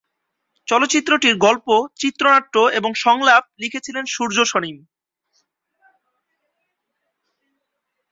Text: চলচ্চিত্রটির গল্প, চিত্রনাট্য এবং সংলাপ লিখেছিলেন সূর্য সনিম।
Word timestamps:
চলচ্চিত্রটির 0.67 1.35
গল্প, 1.37 1.67
চিত্রনাট্য 1.99 2.55
এবং 2.73 2.91
সংলাপ 2.95 3.43
লিখেছিলেন 3.59 4.05
সূর্য 4.05 4.37
সনিম। 4.45 4.77